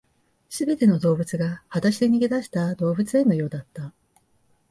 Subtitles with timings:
[0.49, 3.93] 全ての動物が裸足で逃げ出した動物園のようだった